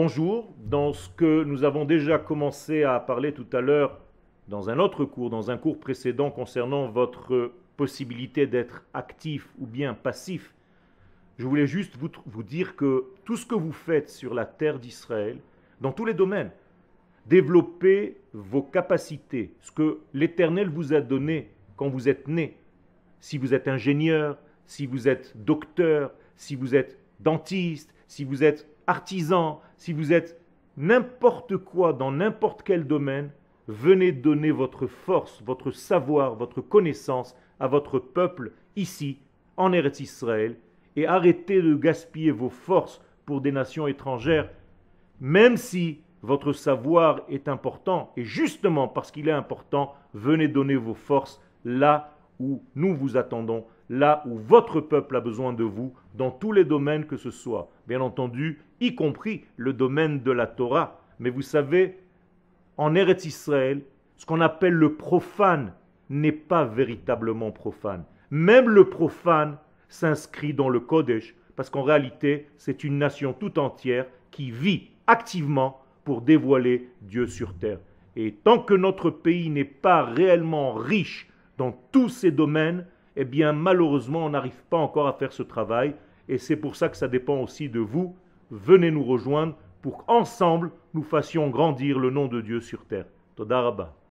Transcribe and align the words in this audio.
Bonjour, 0.00 0.54
dans 0.64 0.92
ce 0.92 1.08
que 1.08 1.42
nous 1.42 1.64
avons 1.64 1.84
déjà 1.84 2.20
commencé 2.20 2.84
à 2.84 3.00
parler 3.00 3.34
tout 3.34 3.48
à 3.52 3.60
l'heure 3.60 3.98
dans 4.46 4.70
un 4.70 4.78
autre 4.78 5.04
cours, 5.04 5.28
dans 5.28 5.50
un 5.50 5.58
cours 5.58 5.80
précédent 5.80 6.30
concernant 6.30 6.88
votre 6.88 7.50
possibilité 7.76 8.46
d'être 8.46 8.84
actif 8.94 9.48
ou 9.58 9.66
bien 9.66 9.94
passif, 9.94 10.54
je 11.36 11.48
voulais 11.48 11.66
juste 11.66 11.96
vous, 11.96 12.42
dire 12.44 12.76
que 12.76 13.06
tout 13.24 13.36
ce 13.36 13.44
que 13.44 13.56
vous 13.56 13.72
faites 13.72 14.08
sur 14.08 14.34
la 14.34 14.44
terre 14.44 14.78
d'Israël, 14.78 15.40
dans 15.80 15.90
tous 15.90 16.04
les 16.04 16.14
domaines, 16.14 16.52
développez 17.26 18.18
vos 18.32 18.62
capacités, 18.62 19.52
ce 19.62 19.72
que 19.72 19.98
l'Éternel 20.14 20.68
vous 20.68 20.94
a 20.94 21.00
donné 21.00 21.50
quand 21.74 21.88
vous 21.88 22.08
êtes 22.08 22.28
né. 22.28 22.56
Si 23.18 23.36
vous 23.36 23.52
êtes 23.52 23.66
ingénieur, 23.66 24.38
si 24.64 24.86
vous 24.86 25.08
êtes 25.08 25.32
docteur, 25.44 26.12
si 26.36 26.54
vous 26.54 26.76
êtes 26.76 27.00
dentiste, 27.18 27.92
si 28.06 28.22
vous 28.22 28.44
êtes 28.44 28.68
artisan, 28.88 29.60
si 29.76 29.92
vous 29.92 30.12
êtes 30.12 30.40
n'importe 30.76 31.56
quoi 31.58 31.92
dans 31.92 32.10
n'importe 32.10 32.62
quel 32.62 32.86
domaine, 32.86 33.30
venez 33.68 34.12
donner 34.12 34.50
votre 34.50 34.86
force, 34.86 35.42
votre 35.44 35.70
savoir, 35.70 36.34
votre 36.34 36.60
connaissance 36.60 37.36
à 37.60 37.68
votre 37.68 37.98
peuple 37.98 38.52
ici, 38.76 39.18
en 39.56 39.72
Eretz 39.72 40.00
Israël, 40.00 40.56
et 40.96 41.06
arrêtez 41.06 41.60
de 41.60 41.74
gaspiller 41.74 42.30
vos 42.30 42.48
forces 42.48 43.00
pour 43.26 43.40
des 43.40 43.52
nations 43.52 43.86
étrangères, 43.86 44.48
même 45.20 45.56
si 45.56 46.00
votre 46.22 46.52
savoir 46.52 47.20
est 47.28 47.46
important, 47.46 48.12
et 48.16 48.24
justement 48.24 48.88
parce 48.88 49.10
qu'il 49.10 49.28
est 49.28 49.32
important, 49.32 49.94
venez 50.14 50.48
donner 50.48 50.76
vos 50.76 50.94
forces 50.94 51.40
là 51.64 52.17
où 52.38 52.62
nous 52.74 52.94
vous 52.94 53.16
attendons, 53.16 53.64
là 53.88 54.22
où 54.26 54.36
votre 54.36 54.80
peuple 54.80 55.16
a 55.16 55.20
besoin 55.20 55.52
de 55.52 55.64
vous, 55.64 55.94
dans 56.14 56.30
tous 56.30 56.52
les 56.52 56.64
domaines 56.64 57.06
que 57.06 57.16
ce 57.16 57.30
soit. 57.30 57.70
Bien 57.86 58.00
entendu, 58.00 58.60
y 58.80 58.94
compris 58.94 59.44
le 59.56 59.72
domaine 59.72 60.22
de 60.22 60.30
la 60.30 60.46
Torah. 60.46 61.00
Mais 61.18 61.30
vous 61.30 61.42
savez, 61.42 61.98
en 62.76 62.94
Eretz 62.94 63.24
Israël, 63.24 63.82
ce 64.16 64.26
qu'on 64.26 64.40
appelle 64.40 64.74
le 64.74 64.94
profane 64.94 65.72
n'est 66.10 66.32
pas 66.32 66.64
véritablement 66.64 67.50
profane. 67.50 68.04
Même 68.30 68.68
le 68.68 68.88
profane 68.88 69.56
s'inscrit 69.88 70.52
dans 70.54 70.68
le 70.68 70.80
Kodesh, 70.80 71.34
parce 71.56 71.70
qu'en 71.70 71.82
réalité, 71.82 72.46
c'est 72.56 72.84
une 72.84 72.98
nation 72.98 73.32
tout 73.32 73.58
entière 73.58 74.06
qui 74.30 74.50
vit 74.50 74.90
activement 75.06 75.82
pour 76.04 76.20
dévoiler 76.22 76.88
Dieu 77.02 77.26
sur 77.26 77.54
terre. 77.54 77.80
Et 78.16 78.32
tant 78.32 78.58
que 78.58 78.74
notre 78.74 79.10
pays 79.10 79.50
n'est 79.50 79.64
pas 79.64 80.04
réellement 80.04 80.72
riche 80.72 81.28
dans 81.58 81.72
tous 81.92 82.08
ces 82.08 82.30
domaines, 82.30 82.86
eh 83.16 83.24
bien 83.24 83.52
malheureusement 83.52 84.24
on 84.24 84.30
n'arrive 84.30 84.62
pas 84.70 84.78
encore 84.78 85.08
à 85.08 85.12
faire 85.12 85.32
ce 85.32 85.42
travail. 85.42 85.94
Et 86.28 86.38
c'est 86.38 86.56
pour 86.56 86.76
ça 86.76 86.88
que 86.88 86.96
ça 86.96 87.08
dépend 87.08 87.40
aussi 87.40 87.68
de 87.68 87.80
vous. 87.80 88.14
Venez 88.50 88.90
nous 88.90 89.04
rejoindre 89.04 89.56
pour 89.82 90.06
qu'ensemble 90.06 90.70
nous 90.94 91.02
fassions 91.02 91.50
grandir 91.50 91.98
le 91.98 92.10
nom 92.10 92.28
de 92.28 92.40
Dieu 92.40 92.60
sur 92.60 92.84
terre. 92.86 93.06
Todarabah. 93.36 93.97